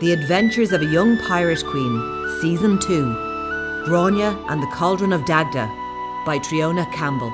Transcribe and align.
The 0.00 0.12
Adventures 0.14 0.72
of 0.72 0.80
a 0.80 0.86
Young 0.86 1.18
Pirate 1.18 1.62
Queen, 1.66 2.26
Season 2.40 2.78
2 2.78 3.84
Grania 3.84 4.30
and 4.48 4.62
the 4.62 4.66
Cauldron 4.68 5.12
of 5.12 5.26
Dagda 5.26 5.66
by 6.24 6.38
Triona 6.38 6.90
Campbell. 6.90 7.30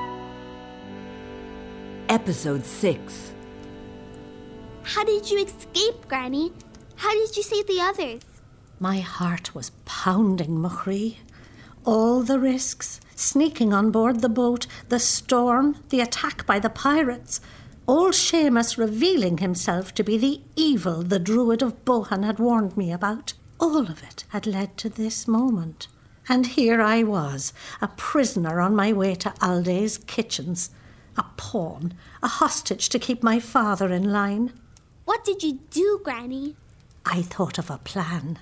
Episode 2.09 2.65
6 2.65 3.31
How 4.83 5.05
did 5.05 5.31
you 5.31 5.45
escape, 5.45 6.09
Granny? 6.09 6.51
How 6.97 7.13
did 7.13 7.37
you 7.37 7.43
save 7.43 7.67
the 7.67 7.79
others? 7.79 8.23
My 8.81 8.99
heart 8.99 9.55
was 9.55 9.71
pounding, 9.85 10.57
Machree. 10.57 11.19
All 11.85 12.21
the 12.21 12.37
risks 12.37 12.99
sneaking 13.15 13.71
on 13.71 13.91
board 13.91 14.19
the 14.19 14.27
boat, 14.27 14.67
the 14.89 14.99
storm, 14.99 15.77
the 15.87 16.01
attack 16.01 16.45
by 16.45 16.59
the 16.59 16.69
pirates. 16.69 17.39
Old 17.89 18.15
Seamus 18.15 18.77
revealing 18.77 19.37
himself 19.37 19.93
to 19.93 20.03
be 20.03 20.17
the 20.17 20.41
evil 20.57 21.03
the 21.03 21.19
Druid 21.19 21.61
of 21.61 21.85
Bohan 21.85 22.25
had 22.25 22.37
warned 22.37 22.75
me 22.75 22.91
about. 22.91 23.31
All 23.61 23.89
of 23.89 24.03
it 24.03 24.25
had 24.29 24.45
led 24.45 24.77
to 24.79 24.89
this 24.89 25.25
moment. 25.25 25.87
And 26.27 26.47
here 26.47 26.81
I 26.81 27.03
was, 27.03 27.53
a 27.79 27.87
prisoner 27.87 28.59
on 28.59 28.75
my 28.75 28.91
way 28.91 29.15
to 29.15 29.33
Alday's 29.41 29.99
kitchens, 29.99 30.69
a 31.15 31.23
pawn, 31.37 31.93
a 32.21 32.27
hostage 32.27 32.89
to 32.89 32.99
keep 32.99 33.23
my 33.23 33.39
father 33.39 33.87
in 33.93 34.11
line. 34.11 34.51
What 35.05 35.23
did 35.23 35.41
you 35.41 35.59
do, 35.69 36.01
Granny? 36.03 36.57
I 37.05 37.21
thought 37.21 37.57
of 37.57 37.69
a 37.69 37.77
plan. 37.77 38.39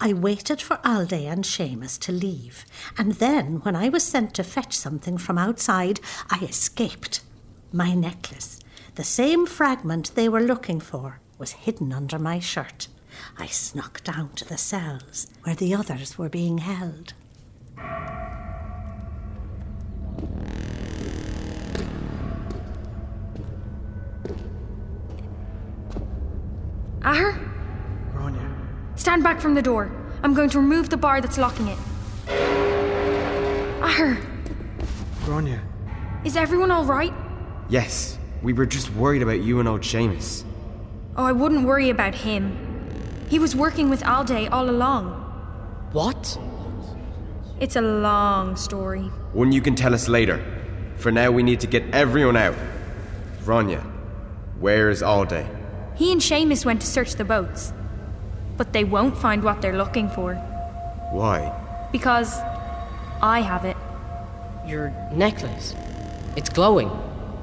I 0.00 0.12
waited 0.12 0.60
for 0.60 0.80
Alday 0.84 1.26
and 1.26 1.44
Seamus 1.44 2.00
to 2.00 2.10
leave, 2.10 2.64
and 2.98 3.12
then, 3.12 3.60
when 3.60 3.76
I 3.76 3.90
was 3.90 4.02
sent 4.02 4.34
to 4.34 4.42
fetch 4.42 4.76
something 4.76 5.18
from 5.18 5.38
outside, 5.38 6.00
I 6.28 6.40
escaped. 6.40 7.20
My 7.70 7.94
necklace, 7.94 8.58
the 8.98 9.04
same 9.04 9.46
fragment 9.46 10.10
they 10.16 10.28
were 10.28 10.40
looking 10.40 10.80
for, 10.80 11.20
was 11.38 11.52
hidden 11.52 11.92
under 11.92 12.18
my 12.18 12.40
shirt. 12.40 12.88
I 13.38 13.46
snuck 13.46 14.02
down 14.02 14.30
to 14.34 14.44
the 14.44 14.58
cells 14.58 15.28
where 15.44 15.54
the 15.54 15.72
others 15.72 16.18
were 16.18 16.28
being 16.28 16.58
held. 16.58 17.14
Ahar, 27.02 27.38
Grania. 28.12 28.50
stand 28.96 29.22
back 29.22 29.40
from 29.40 29.54
the 29.54 29.62
door. 29.62 29.92
I'm 30.24 30.34
going 30.34 30.50
to 30.50 30.58
remove 30.58 30.90
the 30.90 30.96
bar 30.96 31.20
that's 31.20 31.38
locking 31.38 31.68
it. 31.68 31.78
Ahar, 33.80 34.20
Grania. 35.24 35.62
is 36.24 36.36
everyone 36.36 36.72
all 36.72 36.84
right? 36.84 37.14
Yes, 37.68 38.17
we 38.42 38.52
were 38.52 38.66
just 38.66 38.92
worried 38.94 39.22
about 39.22 39.40
you 39.40 39.58
and 39.60 39.68
old 39.68 39.80
Seamus. 39.80 40.44
Oh, 41.16 41.24
I 41.24 41.32
wouldn't 41.32 41.66
worry 41.66 41.90
about 41.90 42.14
him. 42.14 42.56
He 43.28 43.38
was 43.38 43.56
working 43.56 43.90
with 43.90 44.02
Alday 44.02 44.48
all 44.50 44.70
along. 44.70 45.12
What? 45.92 46.38
It's 47.60 47.76
a 47.76 47.80
long 47.80 48.56
story. 48.56 49.02
One 49.32 49.52
you 49.52 49.60
can 49.60 49.74
tell 49.74 49.94
us 49.94 50.08
later. 50.08 50.44
For 50.96 51.10
now, 51.10 51.30
we 51.30 51.42
need 51.42 51.60
to 51.60 51.66
get 51.66 51.84
everyone 51.92 52.36
out. 52.36 52.54
Ronya, 53.44 53.82
where 54.60 54.90
is 54.90 55.02
Alday? 55.02 55.46
He 55.96 56.12
and 56.12 56.20
Seamus 56.20 56.64
went 56.64 56.80
to 56.82 56.86
search 56.86 57.14
the 57.14 57.24
boats. 57.24 57.72
But 58.56 58.72
they 58.72 58.84
won't 58.84 59.16
find 59.16 59.42
what 59.42 59.60
they're 59.62 59.76
looking 59.76 60.08
for. 60.10 60.34
Why? 61.10 61.52
Because 61.90 62.38
I 63.20 63.40
have 63.40 63.64
it. 63.64 63.76
Your 64.66 64.90
necklace. 65.12 65.74
It's 66.36 66.48
glowing. 66.50 66.90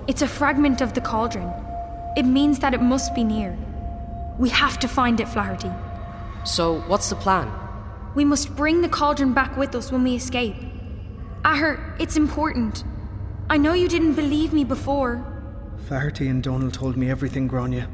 It's 0.08 0.22
a 0.22 0.28
fragment 0.28 0.81
of 0.81 0.94
the 0.94 1.02
cauldron. 1.02 1.52
It 2.16 2.23
means 2.23 2.59
that 2.59 2.73
it 2.75 2.81
must 2.81 3.16
be 3.16 3.23
near. 3.23 3.58
We 4.38 4.50
have 4.50 4.78
to 4.80 4.88
find 4.88 5.20
it, 5.20 5.28
Flaherty. 5.28 5.72
So, 6.44 6.82
what's 6.82 7.10
the 7.10 7.16
plan? 7.16 7.52
We 8.14 8.23
must 8.23 8.55
bring 8.55 8.82
the 8.82 8.89
cauldron 8.89 9.33
back 9.33 9.58
with 9.58 9.73
us 9.73 9.92
when 9.92 10.04
we 10.04 10.16
escape. 10.16 10.55
Ahar, 11.43 11.99
it's 11.99 12.16
important. 12.16 12.83
I 13.49 13.58
know 13.58 13.73
you 13.73 13.88
didn't 13.88 14.14
believe 14.14 14.54
me 14.54 14.64
before. 14.64 15.26
Flaherty 15.88 16.27
and 16.27 16.43
Donal 16.43 16.72
told 16.72 16.98
me 16.98 17.10
everything, 17.10 17.48
Grania. 17.48 17.89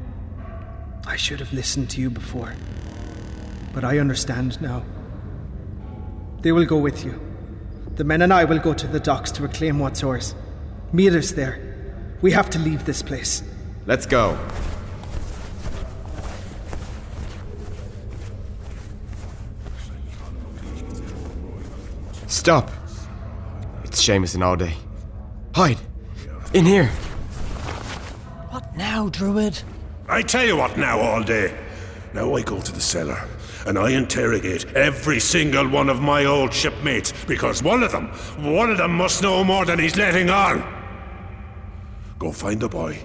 I 1.06 1.16
should 1.16 1.40
have 1.40 1.52
listened 1.52 1.88
to 1.90 2.00
you 2.00 2.10
before. 2.10 2.54
But 3.72 3.84
I 3.84 3.98
understand 3.98 4.60
now. 4.60 4.84
They 6.42 6.52
will 6.52 6.66
go 6.66 6.76
with 6.76 7.04
you. 7.04 7.20
The 7.96 8.04
men 8.04 8.20
and 8.20 8.32
I 8.34 8.44
will 8.44 8.58
go 8.58 8.74
to 8.74 8.86
the 8.86 9.00
docks 9.00 9.30
to 9.32 9.42
reclaim 9.42 9.78
what's 9.78 10.04
ours. 10.04 10.34
Meet 10.92 11.14
us 11.14 11.30
there. 11.32 11.71
We 12.22 12.30
have 12.30 12.48
to 12.50 12.58
leave 12.60 12.84
this 12.84 13.02
place. 13.02 13.42
Let's 13.84 14.06
go. 14.06 14.38
Stop. 22.28 22.70
It's 23.82 24.00
Seamus 24.00 24.34
and 24.34 24.44
Alday. 24.44 24.74
Hide. 25.54 25.78
In 26.54 26.64
here. 26.64 26.86
What 28.50 28.76
now, 28.76 29.08
Druid? 29.08 29.60
I 30.08 30.22
tell 30.22 30.46
you 30.46 30.56
what 30.56 30.78
now 30.78 31.00
Alday. 31.00 31.52
Now 32.14 32.34
I 32.34 32.42
go 32.42 32.60
to 32.60 32.72
the 32.72 32.80
cellar 32.80 33.28
and 33.66 33.76
I 33.76 33.90
interrogate 33.90 34.64
every 34.76 35.18
single 35.18 35.68
one 35.68 35.88
of 35.88 36.00
my 36.00 36.24
old 36.24 36.54
shipmates 36.54 37.12
because 37.26 37.64
one 37.64 37.82
of 37.82 37.90
them, 37.90 38.08
one 38.38 38.70
of 38.70 38.78
them 38.78 38.92
must 38.92 39.22
know 39.22 39.42
more 39.42 39.64
than 39.64 39.80
he's 39.80 39.96
letting 39.96 40.30
on. 40.30 40.81
Go 42.22 42.30
find 42.30 42.60
the 42.60 42.68
boy, 42.68 42.96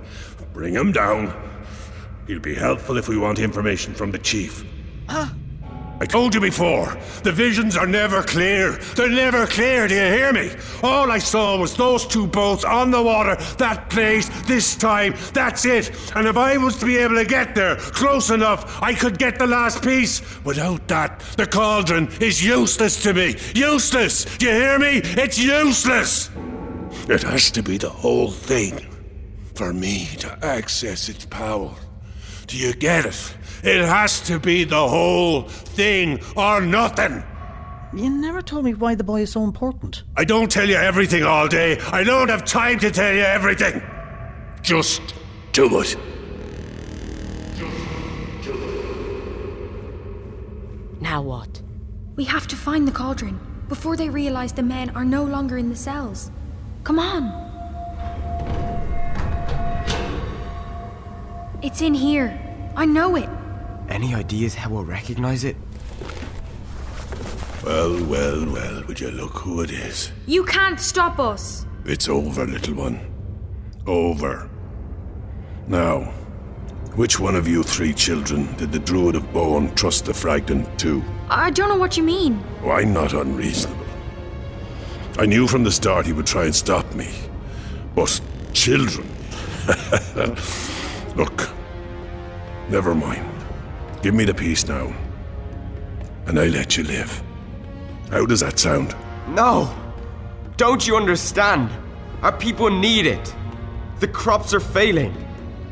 bring 0.54 0.76
him 0.76 0.92
down. 0.92 1.34
He'll 2.28 2.40
be 2.40 2.54
helpful 2.54 2.98
if 2.98 3.08
we 3.08 3.18
want 3.18 3.40
information 3.40 3.96
from 3.96 4.12
the 4.12 4.20
chief. 4.20 4.64
Huh? 5.10 5.30
I 6.00 6.06
told 6.06 6.36
you 6.36 6.40
before, 6.40 6.96
the 7.24 7.32
visions 7.32 7.76
are 7.76 7.88
never 7.88 8.22
clear. 8.22 8.74
They're 8.96 9.10
never 9.10 9.48
clear, 9.48 9.88
do 9.88 9.96
you 9.96 10.02
hear 10.02 10.32
me? 10.32 10.52
All 10.84 11.10
I 11.10 11.18
saw 11.18 11.58
was 11.58 11.76
those 11.76 12.06
two 12.06 12.28
boats 12.28 12.64
on 12.64 12.92
the 12.92 13.02
water, 13.02 13.38
that 13.58 13.90
place, 13.90 14.30
this 14.44 14.76
time, 14.76 15.16
that's 15.34 15.66
it. 15.66 15.90
And 16.16 16.28
if 16.28 16.38
I 16.38 16.58
was 16.58 16.78
to 16.78 16.86
be 16.86 16.98
able 16.98 17.16
to 17.16 17.26
get 17.26 17.56
there 17.56 17.78
close 17.78 18.30
enough, 18.30 18.84
I 18.84 18.94
could 18.94 19.18
get 19.18 19.40
the 19.40 19.48
last 19.48 19.82
piece. 19.82 20.22
Without 20.44 20.88
that, 20.90 21.22
the 21.38 21.48
cauldron 21.48 22.10
is 22.22 22.46
useless 22.46 23.02
to 23.02 23.16
me. 23.16 23.36
Useless! 23.56 24.26
Do 24.38 24.46
you 24.46 24.52
hear 24.52 24.78
me? 24.78 25.02
It's 25.04 25.40
useless! 25.40 26.30
It 27.10 27.24
has 27.24 27.50
to 27.50 27.64
be 27.64 27.80
the 27.80 27.90
whole 27.90 28.30
thing 28.30 28.86
for 29.58 29.74
me 29.74 30.06
to 30.20 30.46
access 30.46 31.10
its 31.10 31.26
power. 31.26 31.74
Do 32.46 32.58
you 32.58 32.74
get 32.74 33.06
it? 33.06 33.36
It 33.64 33.84
has 33.84 34.22
to 34.28 34.40
be 34.40 34.64
the 34.64 34.88
whole 34.88 35.42
thing 35.50 36.22
or 36.36 36.62
nothing. 36.62 37.24
You 37.94 38.10
never 38.10 38.44
told 38.44 38.66
me 38.66 38.76
why 38.76 38.94
the 38.94 39.04
boy 39.04 39.22
is 39.22 39.32
so 39.32 39.44
important. 39.44 40.04
I 40.16 40.26
don't 40.26 40.52
tell 40.52 40.70
you 40.70 40.76
everything 40.76 41.24
Alday. 41.24 41.82
I 41.92 42.04
don't 42.04 42.30
have 42.30 42.46
time 42.46 42.78
to 42.80 42.92
tell 42.92 43.14
you 43.14 43.22
everything. 43.22 43.82
Just 44.62 45.02
do 45.54 45.82
it. 45.82 45.96
Now 51.02 51.24
what? 51.24 51.62
We 52.16 52.26
have 52.26 52.48
to 52.48 52.56
find 52.56 52.88
the 52.88 52.92
cauldron 52.92 53.40
before 53.70 53.98
they 53.98 54.10
realize 54.10 54.54
the 54.54 54.64
men 54.64 54.92
are 54.92 55.06
no 55.06 55.24
longer 55.24 55.58
in 55.58 55.70
the 55.70 55.76
cells. 55.76 56.30
Come 56.84 57.00
on. 57.00 57.47
It's 61.64 61.82
in 61.82 61.96
here. 61.96 62.40
I 62.76 62.86
know 62.86 63.16
it. 63.16 63.28
Any 63.90 64.14
ideas 64.14 64.54
how 64.54 64.70
we'll 64.70 64.84
recognize 64.84 65.44
it? 65.44 65.56
Well, 67.64 68.04
well, 68.06 68.46
well, 68.46 68.84
would 68.88 69.00
you 69.00 69.10
look 69.10 69.32
who 69.40 69.62
it 69.62 69.72
is? 69.72 70.12
You 70.28 70.46
can't 70.46 70.80
stop 70.80 71.18
us. 71.20 71.66
It's 71.84 72.08
over, 72.08 72.46
little 72.46 72.76
one. 72.76 73.00
Over. 73.88 74.50
Now, 75.68 76.02
which 76.96 77.20
one 77.20 77.36
of 77.36 77.48
you 77.48 77.64
three 77.64 77.94
children 77.94 78.54
did 78.58 78.72
the 78.72 78.80
Druid 78.80 79.16
of 79.16 79.34
Bowen 79.34 79.74
trust 79.74 80.06
the 80.06 80.14
fragment 80.14 80.80
to? 80.80 81.04
I 81.30 81.50
don't 81.50 81.70
know 81.70 81.76
what 81.76 81.98
you 81.98 82.04
mean. 82.04 82.44
Oh, 82.64 82.70
I'm 82.70 82.94
not 82.94 83.14
unreasonable. 83.14 83.86
I 85.18 85.26
knew 85.26 85.48
from 85.48 85.64
the 85.64 85.72
start 85.72 86.06
he 86.06 86.14
would 86.14 86.28
try 86.28 86.46
and 86.46 86.56
stop 86.56 86.94
me. 86.94 87.10
But 87.96 88.22
children. 88.54 89.10
Look, 91.18 91.50
never 92.70 92.94
mind. 92.94 93.28
Give 94.04 94.14
me 94.14 94.24
the 94.24 94.36
piece 94.36 94.68
now, 94.68 94.94
and 96.28 96.40
I 96.40 96.46
let 96.46 96.78
you 96.78 96.84
live. 96.84 97.24
How 98.12 98.28
does 98.28 98.42
that 98.42 98.60
sound? 98.60 98.96
No! 99.30 99.74
Don't 100.58 100.86
you 100.86 100.96
understand? 100.96 101.72
Our 102.22 102.38
people 102.38 102.70
need 102.70 103.08
it. 103.08 103.36
The 104.00 104.08
crops 104.08 104.54
are 104.54 104.60
failing. 104.60 105.12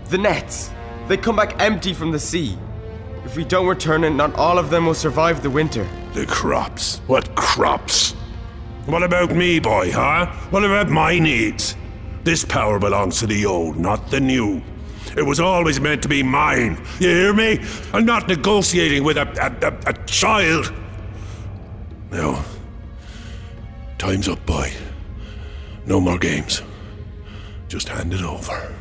The 0.10 0.18
nets, 0.18 0.72
they 1.08 1.16
come 1.16 1.36
back 1.36 1.62
empty 1.62 1.94
from 1.94 2.12
the 2.12 2.20
sea. 2.20 2.58
If 3.24 3.38
we 3.38 3.46
don't 3.46 3.68
return 3.68 4.04
it, 4.04 4.10
not 4.10 4.34
all 4.34 4.58
of 4.58 4.72
them 4.72 4.88
will 4.88 4.96
survive 4.96 5.44
the 5.44 5.52
winter. 5.52 5.88
The 6.14 6.26
crops. 6.26 7.02
What 7.06 7.36
crops? 7.36 8.14
What 8.88 9.04
about 9.04 9.36
me, 9.36 9.60
boy, 9.60 9.92
huh? 9.92 10.26
What 10.50 10.66
about 10.66 10.90
my 10.90 11.20
needs? 11.20 11.76
This 12.24 12.44
power 12.44 12.80
belongs 12.80 13.20
to 13.20 13.28
the 13.28 13.46
old, 13.46 13.78
not 13.78 14.10
the 14.10 14.20
new. 14.20 14.64
It 15.16 15.24
was 15.26 15.40
always 15.40 15.80
meant 15.80 16.02
to 16.04 16.10
be 16.10 16.24
mine. 16.24 16.78
You 17.00 17.10
hear 17.10 17.34
me? 17.34 17.64
I'm 17.94 18.06
not 18.06 18.28
negotiating 18.28 19.04
with 19.04 19.18
a, 19.18 19.28
a, 19.42 19.68
a, 19.68 19.90
a 19.92 20.06
child. 20.06 20.74
Now, 22.12 22.44
time's 23.98 24.28
up, 24.28 24.46
boy. 24.46 24.72
No 25.86 26.02
more 26.02 26.18
games. 26.18 26.62
Just 27.68 27.88
hand 27.90 28.14
it 28.14 28.22
over. 28.22 28.74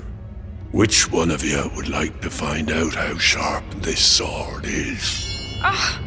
Which 0.72 1.10
one 1.10 1.30
of 1.30 1.44
you 1.44 1.70
would 1.76 1.88
like 1.88 2.20
to 2.22 2.30
find 2.30 2.70
out 2.70 2.94
how 2.94 3.16
sharp 3.16 3.64
this 3.76 4.04
sword 4.04 4.64
is? 4.64 5.58
Ah, 5.62 6.02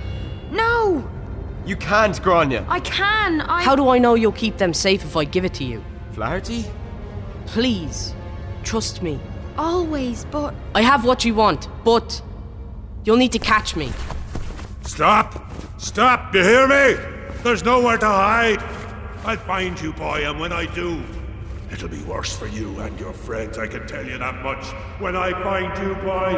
no! 0.51 1.09
You 1.65 1.77
can't, 1.77 2.21
Grania. 2.21 2.65
I 2.67 2.81
can. 2.81 3.41
I. 3.41 3.63
How 3.63 3.75
do 3.75 3.89
I 3.89 3.97
know 3.97 4.15
you'll 4.15 4.31
keep 4.33 4.57
them 4.57 4.73
safe 4.73 5.03
if 5.03 5.15
I 5.15 5.23
give 5.23 5.45
it 5.45 5.53
to 5.55 5.63
you? 5.63 5.83
Flaherty? 6.11 6.65
Please, 7.45 8.13
trust 8.63 9.01
me. 9.01 9.19
Always, 9.57 10.25
but. 10.25 10.53
I 10.75 10.81
have 10.81 11.03
what 11.05 11.25
you 11.25 11.33
want, 11.33 11.67
but 11.83 12.21
you'll 13.03 13.17
need 13.17 13.31
to 13.31 13.39
catch 13.39 13.75
me. 13.75 13.91
Stop! 14.81 15.51
Stop! 15.77 16.33
You 16.33 16.43
hear 16.43 16.67
me? 16.67 16.95
There's 17.43 17.63
nowhere 17.63 17.97
to 17.97 18.05
hide. 18.05 18.61
I'll 19.25 19.37
find 19.37 19.79
you, 19.81 19.93
boy, 19.93 20.29
and 20.29 20.39
when 20.39 20.53
I 20.53 20.65
do, 20.73 21.01
it'll 21.71 21.89
be 21.89 22.01
worse 22.03 22.35
for 22.35 22.47
you 22.47 22.79
and 22.79 22.99
your 22.99 23.13
friends, 23.13 23.57
I 23.57 23.67
can 23.67 23.87
tell 23.87 24.05
you 24.05 24.17
that 24.17 24.43
much. 24.43 24.65
When 24.99 25.15
I 25.15 25.31
find 25.43 25.77
you, 25.79 25.95
boy. 25.95 26.33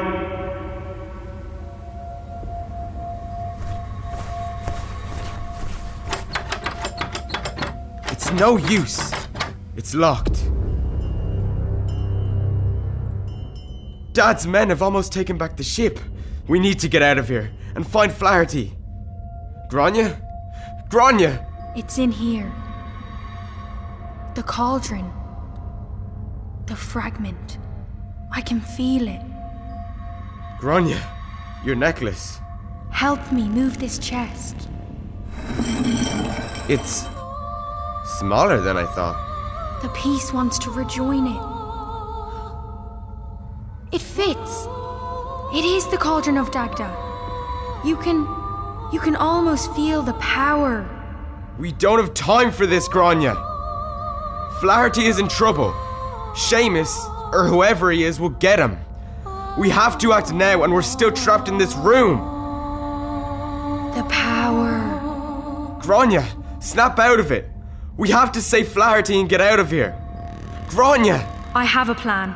It's 8.11 8.31
no 8.33 8.57
use. 8.57 9.11
It's 9.75 9.93
locked. 9.93 10.28
Dad's 14.19 14.45
men 14.45 14.67
have 14.67 14.81
almost 14.81 15.13
taken 15.13 15.37
back 15.37 15.55
the 15.55 15.63
ship. 15.63 15.97
We 16.45 16.59
need 16.59 16.77
to 16.79 16.89
get 16.89 17.01
out 17.01 17.17
of 17.17 17.29
here 17.29 17.51
and 17.75 17.87
find 17.87 18.11
Flaherty. 18.11 18.73
Grania? 19.69 20.21
Grania! 20.89 21.47
It's 21.77 21.97
in 21.97 22.11
here. 22.11 22.51
The 24.35 24.43
cauldron. 24.43 25.09
The 26.65 26.75
fragment. 26.75 27.59
I 28.29 28.41
can 28.41 28.59
feel 28.59 29.07
it. 29.07 29.21
Grania, 30.59 31.01
your 31.63 31.77
necklace. 31.77 32.41
Help 32.91 33.31
me 33.31 33.47
move 33.47 33.77
this 33.77 33.97
chest. 33.99 34.67
It's 36.67 37.07
smaller 38.19 38.59
than 38.59 38.75
I 38.75 38.85
thought. 38.85 39.15
The 39.81 39.87
piece 39.89 40.33
wants 40.33 40.59
to 40.59 40.71
rejoin 40.71 41.25
it. 41.27 41.58
It 43.91 44.01
fits. 44.01 44.67
It 45.51 45.65
is 45.65 45.87
the 45.87 45.97
cauldron 45.97 46.37
of 46.37 46.51
Dagda. 46.51 46.95
You 47.83 47.97
can. 47.97 48.27
You 48.93 48.99
can 48.99 49.15
almost 49.15 49.73
feel 49.75 50.01
the 50.01 50.13
power. 50.13 50.87
We 51.57 51.71
don't 51.71 51.99
have 51.99 52.13
time 52.13 52.51
for 52.51 52.65
this, 52.65 52.87
Grania. 52.87 53.35
Flaherty 54.59 55.05
is 55.05 55.19
in 55.19 55.27
trouble. 55.27 55.71
Seamus, 56.33 56.97
or 57.33 57.47
whoever 57.47 57.91
he 57.91 58.03
is, 58.03 58.19
will 58.19 58.29
get 58.29 58.59
him. 58.59 58.77
We 59.57 59.69
have 59.69 59.97
to 59.99 60.13
act 60.13 60.33
now, 60.33 60.63
and 60.63 60.73
we're 60.73 60.81
still 60.81 61.11
trapped 61.11 61.47
in 61.47 61.57
this 61.57 61.75
room. 61.75 62.17
The 63.95 64.03
power. 64.09 65.77
Grania, 65.81 66.27
snap 66.59 66.97
out 66.99 67.19
of 67.19 67.31
it. 67.31 67.49
We 67.97 68.09
have 68.09 68.31
to 68.33 68.41
save 68.41 68.69
Flaherty 68.69 69.19
and 69.19 69.29
get 69.29 69.41
out 69.41 69.59
of 69.59 69.69
here. 69.69 69.95
Grania! 70.69 71.27
I 71.53 71.65
have 71.65 71.89
a 71.89 71.95
plan. 71.95 72.35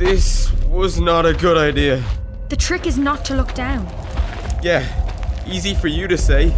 This 0.00 0.50
was 0.70 0.98
not 0.98 1.26
a 1.26 1.34
good 1.34 1.58
idea. 1.58 2.02
The 2.48 2.56
trick 2.56 2.86
is 2.86 2.96
not 2.96 3.22
to 3.26 3.34
look 3.34 3.52
down. 3.52 3.84
Yeah, 4.62 4.82
easy 5.46 5.74
for 5.74 5.88
you 5.88 6.08
to 6.08 6.16
say. 6.16 6.54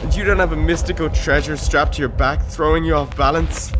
And 0.00 0.14
you 0.14 0.22
don't 0.22 0.38
have 0.38 0.52
a 0.52 0.56
mystical 0.56 1.10
treasure 1.10 1.56
strapped 1.56 1.94
to 1.94 1.98
your 1.98 2.08
back, 2.08 2.40
throwing 2.40 2.84
you 2.84 2.94
off 2.94 3.16
balance? 3.16 3.72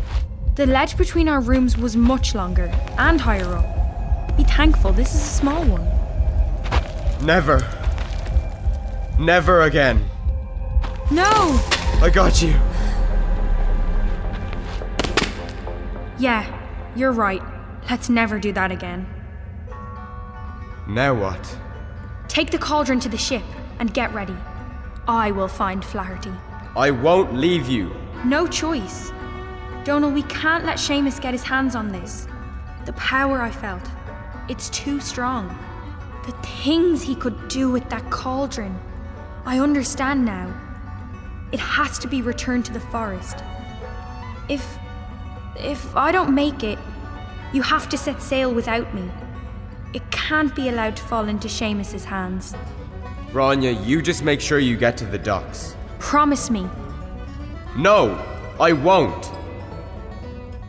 The 0.55 0.65
ledge 0.65 0.97
between 0.97 1.29
our 1.29 1.39
rooms 1.39 1.77
was 1.77 1.95
much 1.95 2.35
longer 2.35 2.65
and 2.97 3.21
higher 3.21 3.55
up. 3.55 4.35
Be 4.35 4.43
thankful 4.43 4.91
this 4.91 5.15
is 5.15 5.21
a 5.21 5.33
small 5.39 5.63
one. 5.63 5.87
Never. 7.25 7.65
Never 9.17 9.61
again. 9.61 10.03
No! 11.09 11.57
I 12.01 12.11
got 12.13 12.41
you. 12.41 12.53
Yeah, 16.17 16.43
you're 16.97 17.13
right. 17.13 17.38
Let's 17.89 18.07
never 18.07 18.39
do 18.39 18.53
that 18.53 18.71
again. 18.71 19.07
Now 20.87 21.13
what? 21.13 21.57
Take 22.27 22.51
the 22.51 22.59
cauldron 22.59 22.99
to 22.99 23.09
the 23.09 23.17
ship 23.17 23.43
and 23.79 23.93
get 23.93 24.13
ready. 24.13 24.35
I 25.07 25.31
will 25.31 25.47
find 25.47 25.83
Flaherty. 25.83 26.33
I 26.75 26.91
won't 26.91 27.33
leave 27.33 27.67
you. 27.67 27.91
No 28.23 28.45
choice. 28.47 29.11
Donal, 29.83 30.11
we 30.11 30.23
can't 30.23 30.65
let 30.65 30.77
Seamus 30.77 31.19
get 31.19 31.33
his 31.33 31.43
hands 31.43 31.75
on 31.75 31.91
this. 31.91 32.27
The 32.85 32.93
power 32.93 33.41
I 33.41 33.49
felt, 33.49 33.87
it's 34.49 34.69
too 34.69 34.99
strong. 34.99 35.47
The 36.25 36.31
things 36.63 37.01
he 37.01 37.15
could 37.15 37.47
do 37.47 37.71
with 37.71 37.89
that 37.89 38.09
cauldron. 38.11 38.79
I 39.45 39.59
understand 39.59 40.25
now. 40.25 40.53
It 41.51 41.59
has 41.59 41.97
to 41.99 42.07
be 42.07 42.21
returned 42.21 42.65
to 42.65 42.73
the 42.73 42.79
forest. 42.79 43.43
If. 44.47 44.77
if 45.57 45.95
I 45.95 46.11
don't 46.11 46.35
make 46.35 46.63
it, 46.63 46.77
you 47.51 47.61
have 47.61 47.89
to 47.89 47.97
set 47.97 48.21
sail 48.21 48.53
without 48.53 48.93
me. 48.93 49.09
It 49.93 50.09
can't 50.11 50.55
be 50.55 50.69
allowed 50.69 50.95
to 50.97 51.03
fall 51.03 51.27
into 51.27 51.47
Seamus's 51.47 52.05
hands. 52.05 52.55
Grania, 53.31 53.71
you 53.71 54.01
just 54.01 54.23
make 54.23 54.39
sure 54.39 54.59
you 54.59 54.77
get 54.77 54.97
to 54.97 55.05
the 55.05 55.17
docks. 55.17 55.75
Promise 55.97 56.51
me. 56.51 56.67
No, 57.75 58.23
I 58.59 58.71
won't. 58.73 59.31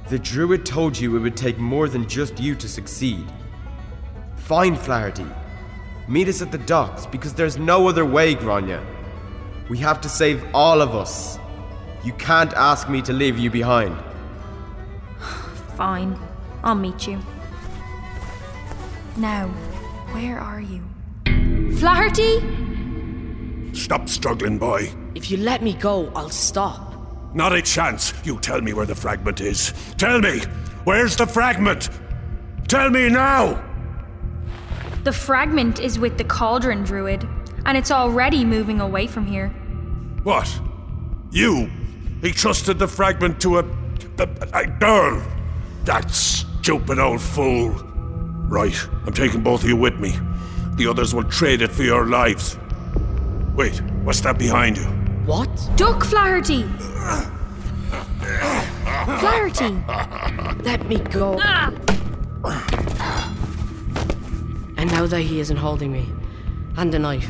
The 0.08 0.18
druid 0.18 0.64
told 0.64 0.98
you 0.98 1.16
it 1.16 1.20
would 1.20 1.36
take 1.36 1.58
more 1.58 1.88
than 1.88 2.08
just 2.08 2.40
you 2.40 2.54
to 2.56 2.68
succeed. 2.68 3.24
Find 4.36 4.78
Flaherty. 4.78 5.26
Meet 6.08 6.28
us 6.28 6.42
at 6.42 6.50
the 6.50 6.58
docks 6.58 7.06
because 7.06 7.34
there's 7.34 7.58
no 7.58 7.88
other 7.88 8.04
way, 8.04 8.34
Grania. 8.34 8.84
We 9.68 9.78
have 9.78 10.00
to 10.00 10.08
save 10.08 10.42
all 10.52 10.82
of 10.82 10.94
us. 10.94 11.38
You 12.04 12.12
can't 12.14 12.52
ask 12.54 12.88
me 12.88 13.02
to 13.02 13.12
leave 13.12 13.38
you 13.38 13.50
behind. 13.50 13.96
Fine. 15.76 16.18
I'll 16.62 16.74
meet 16.74 17.06
you. 17.06 17.18
Now, 19.16 19.48
where 20.12 20.38
are 20.38 20.60
you? 20.60 20.82
Flaherty? 21.78 22.40
Stop 23.72 24.08
struggling, 24.08 24.58
boy. 24.58 24.92
If 25.14 25.30
you 25.30 25.36
let 25.38 25.62
me 25.62 25.74
go, 25.74 26.10
I'll 26.14 26.30
stop. 26.30 26.90
Not 27.34 27.52
a 27.52 27.62
chance. 27.62 28.12
You 28.24 28.38
tell 28.40 28.60
me 28.60 28.72
where 28.72 28.86
the 28.86 28.94
fragment 28.94 29.40
is. 29.40 29.72
Tell 29.96 30.20
me! 30.20 30.40
Where's 30.84 31.16
the 31.16 31.26
fragment? 31.26 31.88
Tell 32.68 32.90
me 32.90 33.08
now! 33.08 33.62
The 35.04 35.12
fragment 35.12 35.80
is 35.80 35.98
with 35.98 36.18
the 36.18 36.24
cauldron 36.24 36.82
druid, 36.82 37.26
and 37.64 37.78
it's 37.78 37.90
already 37.90 38.44
moving 38.44 38.80
away 38.80 39.06
from 39.06 39.26
here. 39.26 39.48
What? 40.24 40.60
You? 41.30 41.70
He 42.20 42.32
trusted 42.32 42.78
the 42.78 42.88
fragment 42.88 43.40
to 43.42 43.58
a. 43.58 43.64
a, 44.18 44.28
a 44.52 44.66
girl? 44.66 45.22
That 45.84 46.10
stupid 46.70 47.00
old 47.00 47.20
fool. 47.20 47.70
Right, 48.46 48.78
I'm 49.04 49.12
taking 49.12 49.42
both 49.42 49.64
of 49.64 49.68
you 49.68 49.74
with 49.74 49.98
me. 49.98 50.16
The 50.76 50.86
others 50.86 51.12
will 51.12 51.24
trade 51.24 51.62
it 51.62 51.72
for 51.72 51.82
your 51.82 52.06
lives. 52.06 52.56
Wait, 53.56 53.82
what's 54.04 54.20
that 54.20 54.38
behind 54.38 54.76
you? 54.76 54.84
What? 55.26 55.50
Duck 55.74 56.04
Flaherty! 56.04 56.62
Flaherty! 59.18 59.82
Let 60.62 60.86
me 60.86 60.98
go. 60.98 61.40
And 64.76 64.88
now 64.92 65.06
that 65.06 65.22
he 65.22 65.40
isn't 65.40 65.56
holding 65.56 65.90
me, 65.90 66.08
and 66.76 66.94
the 66.94 67.00
knife, 67.00 67.28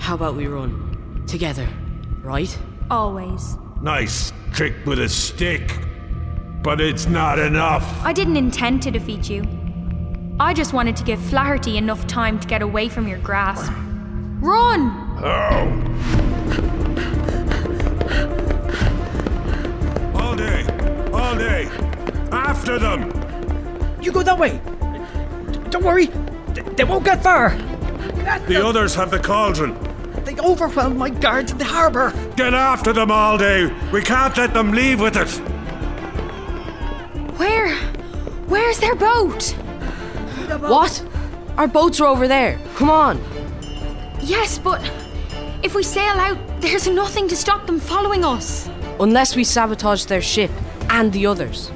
how 0.00 0.16
about 0.16 0.36
we 0.36 0.48
run? 0.48 1.24
Together, 1.26 1.66
right? 2.22 2.58
Always. 2.90 3.56
Nice 3.80 4.34
trick 4.52 4.74
with 4.84 4.98
a 4.98 5.08
stick. 5.08 5.78
But 6.62 6.80
it's 6.80 7.06
not 7.06 7.40
enough. 7.40 7.84
I 8.04 8.12
didn't 8.12 8.36
intend 8.36 8.82
to 8.82 8.90
defeat 8.92 9.28
you. 9.28 9.44
I 10.38 10.54
just 10.54 10.72
wanted 10.72 10.96
to 10.96 11.04
give 11.04 11.20
Flaherty 11.20 11.76
enough 11.76 12.06
time 12.06 12.38
to 12.38 12.46
get 12.46 12.62
away 12.62 12.88
from 12.88 13.08
your 13.08 13.18
grasp. 13.18 13.72
Run! 14.40 14.90
Oh. 15.24 15.78
Alday. 20.14 21.12
All 21.12 21.36
day. 21.36 21.68
After 22.30 22.78
them. 22.78 23.10
You 24.00 24.12
go 24.12 24.22
that 24.22 24.38
way. 24.38 24.60
Don't 25.70 25.84
worry. 25.84 26.06
They 26.76 26.84
won't 26.84 27.04
get 27.04 27.22
far. 27.22 27.56
The 28.46 28.64
others 28.64 28.94
have 28.94 29.10
the 29.10 29.18
cauldron. 29.18 29.76
They 30.24 30.36
overwhelmed 30.38 30.96
my 30.96 31.10
guards 31.10 31.50
in 31.50 31.58
the 31.58 31.64
harbour. 31.64 32.12
Get 32.36 32.54
after 32.54 32.92
them 32.92 33.10
Alday. 33.10 33.68
We 33.90 34.00
can't 34.00 34.36
let 34.36 34.54
them 34.54 34.70
leave 34.70 35.00
with 35.00 35.16
it. 35.16 35.40
Where? 37.36 37.74
Where's 38.46 38.78
their 38.78 38.94
boat? 38.94 39.52
What? 40.60 41.04
Our 41.56 41.66
boats 41.66 42.00
are 42.00 42.06
over 42.06 42.28
there. 42.28 42.58
Come 42.76 42.90
on. 42.90 43.20
Yes, 44.20 44.58
but 44.58 44.80
if 45.62 45.74
we 45.74 45.82
sail 45.82 46.14
out, 46.14 46.38
there's 46.60 46.86
nothing 46.88 47.28
to 47.28 47.36
stop 47.36 47.66
them 47.66 47.80
following 47.80 48.24
us. 48.24 48.68
Unless 49.00 49.36
we 49.36 49.44
sabotage 49.44 50.04
their 50.04 50.22
ship 50.22 50.50
and 50.90 51.12
the 51.12 51.26
others. 51.26 51.70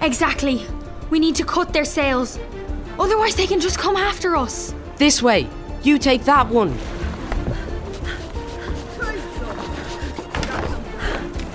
Exactly. 0.00 0.66
We 1.10 1.18
need 1.18 1.34
to 1.36 1.44
cut 1.44 1.72
their 1.72 1.84
sails. 1.84 2.38
Otherwise, 2.98 3.36
they 3.36 3.46
can 3.46 3.60
just 3.60 3.78
come 3.78 3.96
after 3.96 4.36
us. 4.36 4.74
This 4.96 5.22
way. 5.22 5.48
You 5.82 5.98
take 5.98 6.24
that 6.24 6.48
one. 6.48 6.76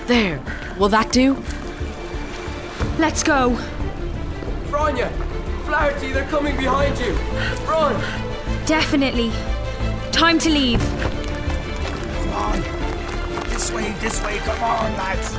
There. 0.08 0.42
Will 0.78 0.90
that 0.90 1.12
do? 1.12 1.36
Let's 3.02 3.24
go. 3.24 3.58
Bronya! 4.70 5.12
Flaherty, 5.66 6.12
they're 6.12 6.28
coming 6.28 6.56
behind 6.56 7.00
you! 7.00 7.14
Run! 7.68 7.96
Definitely. 8.68 9.32
Time 10.12 10.38
to 10.38 10.52
leave. 10.52 10.80
Come 12.14 12.34
on. 12.34 12.62
This 13.50 13.72
way, 13.72 13.92
this 14.02 14.24
way. 14.24 14.38
Come 14.38 14.64
on, 14.64 14.94
lads. 14.98 15.34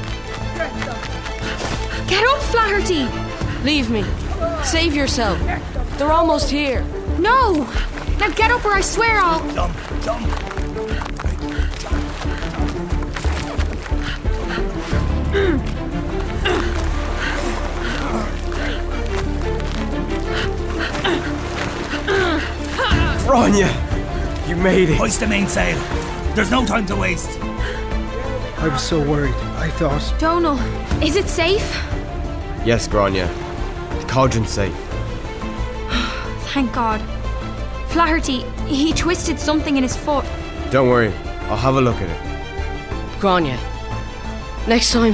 Get 2.11 2.25
up, 2.27 2.43
Flaherty! 2.51 3.07
Leave 3.63 3.91
me. 3.91 4.05
Save 4.65 4.97
yourself. 4.97 5.39
They're 5.99 6.11
almost 6.11 6.51
here. 6.51 6.83
No! 7.21 7.69
Now 8.19 8.31
get 8.31 8.51
up 8.51 8.65
or 8.65 8.73
I 8.73 8.81
swear 8.81 9.21
I'll. 9.21 9.39
Jump, 9.55 9.77
jump. 10.03 10.27
Bronya! 23.53 24.49
You 24.49 24.57
made 24.57 24.89
it! 24.89 24.97
Hoist 24.97 25.21
the 25.21 25.27
mainsail. 25.27 25.79
There's 26.35 26.51
no 26.51 26.65
time 26.65 26.87
to 26.87 26.97
waste. 26.97 27.39
I 27.41 28.69
was 28.71 28.83
so 28.83 28.99
worried. 28.99 29.35
I 29.57 29.69
thought. 29.71 30.15
Donal, 30.19 30.59
is 31.03 31.17
it 31.17 31.29
safe? 31.29 31.63
Yes, 32.65 32.89
Grania. 32.89 33.27
The 34.01 34.07
cauldron's 34.09 34.49
safe. 34.49 34.75
Thank 36.55 36.73
God. 36.73 37.01
Flaherty, 37.89 38.43
he 38.67 38.95
twisted 38.95 39.39
something 39.39 39.77
in 39.77 39.83
his 39.83 39.97
foot. 39.97 40.25
Don't 40.71 40.89
worry, 40.89 41.13
I'll 41.51 41.57
have 41.57 41.77
a 41.77 41.81
look 41.81 41.97
at 41.97 42.09
it. 42.09 43.21
Grania. 43.21 43.59
Next 44.67 44.93
time, 44.93 45.13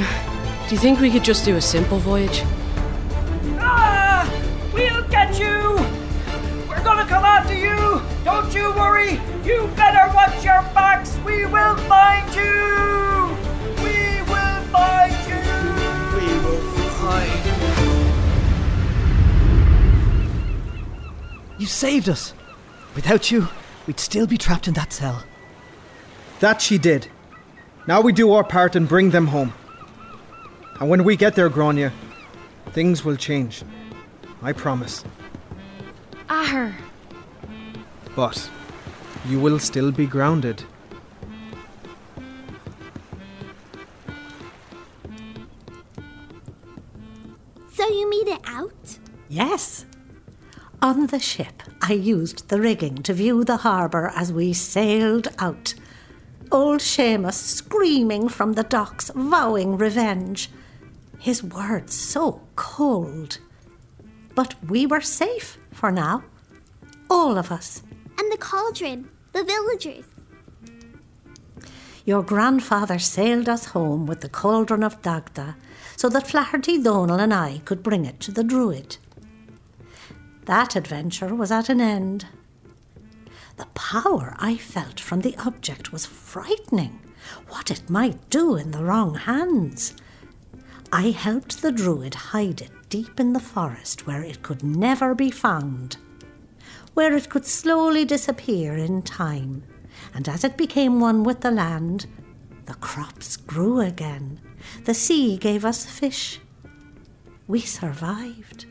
do 0.69 0.75
you 0.75 0.81
think 0.81 1.01
we 1.01 1.11
could 1.11 1.25
just 1.25 1.45
do 1.45 1.57
a 1.57 1.61
simple 1.61 1.99
voyage? 1.99 2.43
Ah! 3.59 4.31
We'll 4.73 5.03
get 5.09 5.39
you! 5.41 5.77
We're 6.69 6.85
gonna 6.85 7.07
come 7.07 7.25
after 7.25 7.55
you! 7.55 8.01
Don't 8.29 8.53
you 8.55 8.73
worry! 8.75 9.13
You 9.43 9.69
better 9.75 10.15
watch 10.15 10.45
your 10.45 10.61
backs! 10.75 11.17
We 11.25 11.47
will 11.47 11.77
find 11.89 12.29
you! 12.35 13.35
We 13.83 14.21
will 14.31 14.61
find 14.69 15.17
you! 15.31 15.41
We 16.15 16.27
will 16.45 16.61
find 17.01 17.47
You 21.57 21.61
You 21.61 21.67
saved 21.67 22.11
us. 22.11 22.35
Without 22.95 23.31
you, 23.31 23.49
we'd 23.87 23.99
still 23.99 24.27
be 24.27 24.37
trapped 24.37 24.69
in 24.69 24.75
that 24.75 24.93
cell. 24.93 25.25
That 26.41 26.61
she 26.61 26.77
did. 26.77 27.09
Now 27.87 28.03
we 28.03 28.13
do 28.13 28.35
our 28.35 28.45
part 28.45 28.77
and 28.77 28.87
bring 28.87 29.09
them 29.09 29.29
home. 29.29 29.55
And 30.79 30.91
when 30.91 31.03
we 31.03 31.17
get 31.17 31.35
there, 31.35 31.49
Grania, 31.49 31.95
things 32.73 33.07
will 33.07 33.17
change. 33.17 33.63
I 34.43 34.53
promise. 34.53 35.03
Ahar. 36.29 36.75
But 38.19 38.51
you 39.29 39.39
will 39.39 39.61
still 39.61 39.93
be 39.93 40.05
grounded. 40.05 40.65
So 47.73 47.87
you 47.87 48.11
made 48.11 48.27
it 48.27 48.41
out? 48.45 48.99
Yes. 49.29 49.87
On 50.83 51.07
the 51.07 51.21
ship, 51.21 51.63
I 51.81 51.93
used 51.93 52.49
the 52.49 52.61
rigging 52.61 53.05
to 53.05 53.15
view 53.15 53.45
the 53.45 53.59
harbour 53.59 54.11
as 54.17 54.33
we 54.33 54.53
sailed 54.53 55.29
out. 55.39 55.75
Old 56.51 56.81
Seamus 56.81 57.35
screaming 57.35 58.29
from 58.29 58.55
the 58.55 58.65
docks, 58.65 59.13
vowing 59.15 59.79
revenge. 59.79 60.51
His 61.21 61.45
words 61.45 61.95
so 61.95 62.41
cold. 62.57 63.39
But 64.35 64.57
we 64.69 64.87
were 64.87 65.03
safe 65.03 65.57
for 65.71 65.93
now. 65.93 66.25
All 67.09 67.39
of 67.39 67.53
us. 67.53 67.85
And 68.19 68.33
the 68.33 68.37
cauldron, 68.39 69.09
the 69.33 69.45
villagers. 69.45 70.05
Your 72.05 72.23
grandfather 72.23 72.99
sailed 72.99 73.49
us 73.49 73.67
home 73.67 74.07
with 74.07 74.23
the 74.23 74.29
cauldron 74.29 74.83
of 74.83 75.03
Dagda 75.03 75.57
so 75.97 76.09
that 76.09 76.27
Flaherty 76.27 76.83
Donal 76.83 77.21
and 77.21 77.35
I 77.35 77.59
could 77.65 77.83
bring 77.83 78.05
it 78.05 78.19
to 78.21 78.33
the 78.33 78.43
Druid. 78.43 78.97
That 80.47 80.75
adventure 80.75 81.35
was 81.35 81.53
at 81.53 81.69
an 81.69 81.81
end. 81.81 82.27
The 83.59 83.67
power 83.75 84.35
I 84.39 84.57
felt 84.57 84.99
from 84.99 85.21
the 85.21 85.37
object 85.37 85.93
was 85.93 86.07
frightening. 86.07 86.99
What 87.49 87.71
it 87.71 87.91
might 87.91 88.31
do 88.31 88.57
in 88.57 88.71
the 88.71 88.83
wrong 88.83 89.15
hands. 89.15 89.95
I 90.91 91.11
helped 91.11 91.61
the 91.61 91.73
Druid 91.73 92.15
hide 92.15 92.63
it 92.63 92.71
deep 92.89 93.21
in 93.21 93.35
the 93.35 93.41
forest 93.41 94.07
where 94.07 94.23
it 94.23 94.43
could 94.43 94.63
never 94.63 95.15
be 95.15 95.31
found, 95.31 95.99
where 96.99 97.15
it 97.15 97.29
could 97.31 97.47
slowly 97.47 98.05
disappear 98.05 98.77
in 98.77 99.01
time. 99.03 99.63
And 100.13 100.29
as 100.29 100.43
it 100.43 100.57
became 100.57 100.99
one 100.99 101.23
with 101.23 101.43
the 101.43 101.53
land, 101.53 102.07
the 102.67 102.75
crops 102.75 103.37
grew 103.37 103.79
again. 103.79 104.41
The 104.85 104.95
sea 104.95 105.37
gave 105.37 105.65
us 105.65 105.87
fish. 105.87 106.41
We 107.47 107.61
survived 107.61 108.67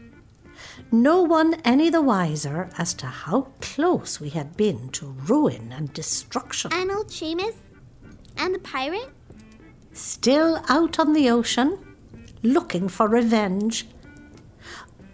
no 0.92 1.22
one 1.22 1.56
any 1.66 1.90
the 1.90 2.02
wiser 2.02 2.70
as 2.78 2.94
to 2.96 3.06
how 3.08 3.48
close 3.62 4.20
we 4.20 4.30
had 4.30 4.56
been 4.56 4.90
to 4.90 5.16
ruin 5.26 5.74
and 5.74 5.92
destruction. 5.94 6.72
And 6.74 6.92
old 6.92 7.10
Seamus? 7.10 7.56
And 8.38 8.54
the 8.54 8.60
pirate? 8.60 9.10
Still 9.94 10.64
out 10.70 11.00
on 11.00 11.14
the 11.14 11.30
ocean, 11.30 11.78
looking 12.44 12.88
for 12.88 13.08
revenge. 13.08 13.88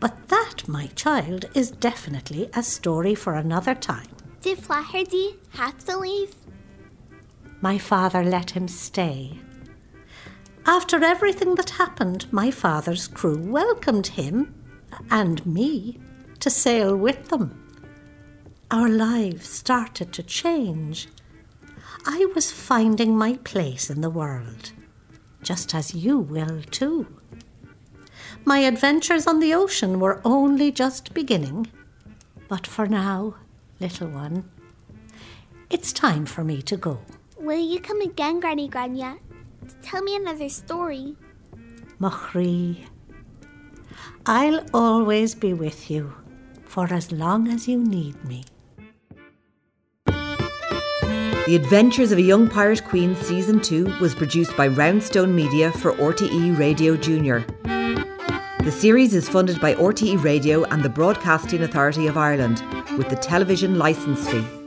But 0.03 0.27
that, 0.27 0.67
my 0.67 0.87
child, 0.87 1.45
is 1.55 1.71
definitely 1.71 2.49
a 2.53 2.61
story 2.61 3.15
for 3.15 3.35
another 3.35 3.73
time. 3.73 4.09
Did 4.41 4.57
Flaherty 4.57 5.37
have 5.51 5.85
to 5.85 5.97
leave? 5.97 6.35
My 7.61 7.77
father 7.77 8.21
let 8.21 8.51
him 8.51 8.67
stay. 8.67 9.39
After 10.65 11.01
everything 11.01 11.55
that 11.55 11.69
happened, 11.69 12.25
my 12.33 12.51
father's 12.51 13.07
crew 13.07 13.37
welcomed 13.37 14.07
him 14.07 14.53
and 15.09 15.45
me 15.45 16.01
to 16.41 16.49
sail 16.49 16.97
with 16.97 17.29
them. 17.29 17.73
Our 18.71 18.89
lives 18.89 19.47
started 19.47 20.11
to 20.11 20.23
change. 20.23 21.07
I 22.05 22.25
was 22.35 22.51
finding 22.51 23.15
my 23.15 23.39
place 23.45 23.89
in 23.89 24.01
the 24.01 24.09
world, 24.09 24.73
just 25.41 25.73
as 25.73 25.95
you 25.95 26.17
will 26.17 26.61
too. 26.63 27.07
My 28.45 28.59
adventures 28.59 29.25
on 29.25 29.39
the 29.39 29.53
ocean 29.53 30.01
were 30.01 30.19
only 30.25 30.71
just 30.71 31.13
beginning, 31.13 31.67
but 32.49 32.67
for 32.67 32.87
now, 32.87 33.35
little 33.79 34.09
one, 34.09 34.49
it's 35.69 35.93
time 35.93 36.25
for 36.25 36.43
me 36.43 36.61
to 36.63 36.75
go. 36.75 36.99
Will 37.37 37.59
you 37.59 37.79
come 37.79 38.01
again, 38.01 38.41
Granny 38.41 38.67
Grania, 38.67 39.17
to 39.67 39.75
tell 39.81 40.01
me 40.03 40.17
another 40.17 40.49
story? 40.49 41.15
Machri, 42.01 42.85
I'll 44.25 44.65
always 44.73 45.35
be 45.35 45.53
with 45.53 45.89
you 45.89 46.13
for 46.65 46.93
as 46.93 47.13
long 47.13 47.47
as 47.47 47.67
you 47.67 47.77
need 47.79 48.21
me. 48.25 48.43
The 50.05 51.55
Adventures 51.55 52.11
of 52.11 52.17
a 52.17 52.21
Young 52.21 52.49
Pirate 52.49 52.83
Queen 52.85 53.15
Season 53.15 53.59
2 53.61 53.99
was 53.99 54.15
produced 54.15 54.55
by 54.57 54.67
Roundstone 54.67 55.33
Media 55.33 55.71
for 55.71 55.93
RTE 55.93 56.57
Radio 56.57 56.97
Junior. 56.97 57.45
The 58.63 58.71
series 58.71 59.13
is 59.13 59.27
funded 59.27 59.59
by 59.59 59.73
RTE 59.73 60.23
Radio 60.23 60.63
and 60.63 60.81
the 60.81 60.89
Broadcasting 60.89 61.63
Authority 61.63 62.07
of 62.07 62.15
Ireland 62.15 62.63
with 62.97 63.09
the 63.09 63.17
television 63.17 63.77
licence 63.77 64.25
fee. 64.29 64.62